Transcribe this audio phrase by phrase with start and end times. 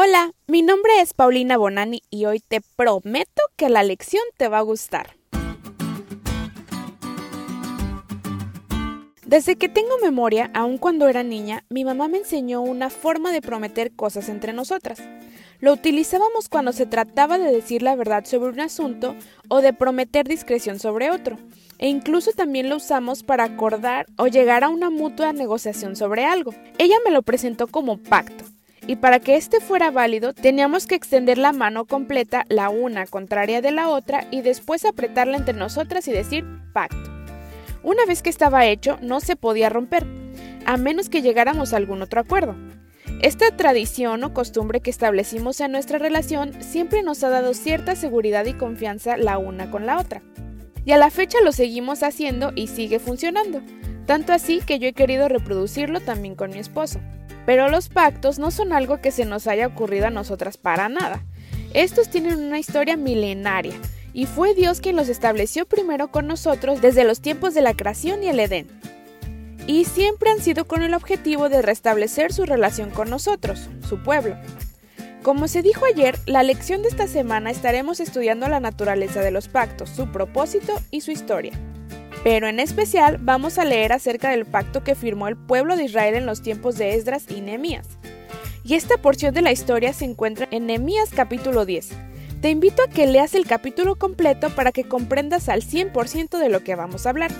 [0.00, 4.58] Hola, mi nombre es Paulina Bonani y hoy te prometo que la lección te va
[4.58, 5.16] a gustar.
[9.26, 13.42] Desde que tengo memoria, aun cuando era niña, mi mamá me enseñó una forma de
[13.42, 15.02] prometer cosas entre nosotras.
[15.58, 19.16] Lo utilizábamos cuando se trataba de decir la verdad sobre un asunto
[19.48, 21.38] o de prometer discreción sobre otro,
[21.78, 26.54] e incluso también lo usamos para acordar o llegar a una mutua negociación sobre algo.
[26.78, 28.44] Ella me lo presentó como pacto
[28.88, 33.60] y para que este fuera válido teníamos que extender la mano completa, la una contraria
[33.60, 37.10] de la otra, y después apretarla entre nosotras y decir pacto.
[37.82, 40.06] Una vez que estaba hecho, no se podía romper,
[40.64, 42.56] a menos que llegáramos a algún otro acuerdo.
[43.20, 48.46] Esta tradición o costumbre que establecimos en nuestra relación siempre nos ha dado cierta seguridad
[48.46, 50.22] y confianza la una con la otra.
[50.86, 53.60] Y a la fecha lo seguimos haciendo y sigue funcionando,
[54.06, 57.00] tanto así que yo he querido reproducirlo también con mi esposo.
[57.48, 61.24] Pero los pactos no son algo que se nos haya ocurrido a nosotras para nada.
[61.72, 63.72] Estos tienen una historia milenaria,
[64.12, 68.22] y fue Dios quien los estableció primero con nosotros desde los tiempos de la creación
[68.22, 68.66] y el Edén.
[69.66, 74.36] Y siempre han sido con el objetivo de restablecer su relación con nosotros, su pueblo.
[75.22, 79.48] Como se dijo ayer, la lección de esta semana estaremos estudiando la naturaleza de los
[79.48, 81.58] pactos, su propósito y su historia
[82.24, 86.14] pero en especial vamos a leer acerca del pacto que firmó el pueblo de Israel
[86.14, 87.88] en los tiempos de Esdras y Nehemías.
[88.64, 91.90] Y esta porción de la historia se encuentra en Nehemías capítulo 10.
[92.40, 96.62] Te invito a que leas el capítulo completo para que comprendas al 100% de lo
[96.62, 97.32] que vamos a hablar.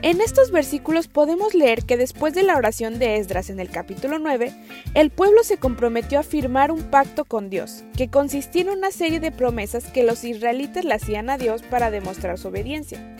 [0.00, 4.20] En estos versículos podemos leer que después de la oración de Esdras en el capítulo
[4.20, 4.52] 9,
[4.94, 9.18] el pueblo se comprometió a firmar un pacto con Dios, que consistía en una serie
[9.18, 13.16] de promesas que los israelitas le hacían a Dios para demostrar su obediencia.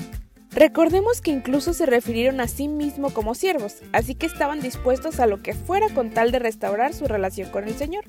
[0.50, 5.26] Recordemos que incluso se refirieron a sí mismos como siervos, así que estaban dispuestos a
[5.26, 8.04] lo que fuera con tal de restaurar su relación con el Señor.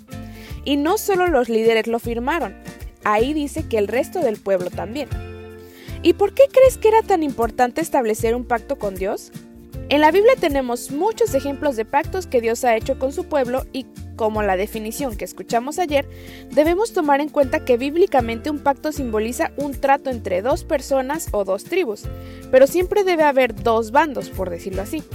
[0.63, 2.55] Y no solo los líderes lo firmaron,
[3.03, 5.09] ahí dice que el resto del pueblo también.
[6.01, 9.31] ¿Y por qué crees que era tan importante establecer un pacto con Dios?
[9.89, 13.65] En la Biblia tenemos muchos ejemplos de pactos que Dios ha hecho con su pueblo
[13.73, 13.85] y
[14.19, 16.05] como la definición que escuchamos ayer,
[16.51, 21.45] debemos tomar en cuenta que bíblicamente un pacto simboliza un trato entre dos personas o
[21.45, 22.03] dos tribus,
[22.51, 25.05] pero siempre debe haber dos bandos, por decirlo así.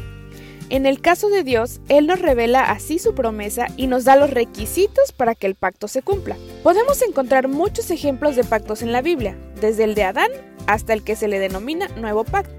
[0.71, 4.31] En el caso de Dios, Él nos revela así su promesa y nos da los
[4.31, 6.39] requisitos para que el pacto se cumpla.
[6.63, 10.31] Podemos encontrar muchos ejemplos de pactos en la Biblia, desde el de Adán
[10.67, 12.55] hasta el que se le denomina Nuevo Pacto.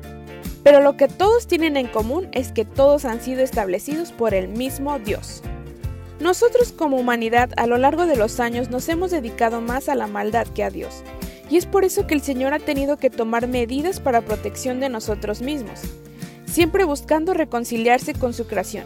[0.63, 4.47] Pero lo que todos tienen en común es que todos han sido establecidos por el
[4.47, 5.41] mismo Dios.
[6.19, 10.07] Nosotros como humanidad a lo largo de los años nos hemos dedicado más a la
[10.07, 11.03] maldad que a Dios.
[11.49, 14.89] Y es por eso que el Señor ha tenido que tomar medidas para protección de
[14.89, 15.81] nosotros mismos,
[16.45, 18.85] siempre buscando reconciliarse con su creación.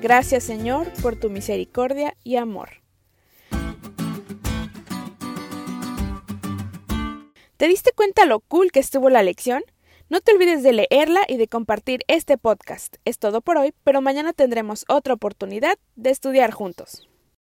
[0.00, 2.68] Gracias Señor por tu misericordia y amor.
[7.56, 9.64] ¿Te diste cuenta lo cool que estuvo la lección?
[10.10, 12.96] No te olvides de leerla y de compartir este podcast.
[13.04, 17.06] Es todo por hoy, pero mañana tendremos otra oportunidad de estudiar juntos.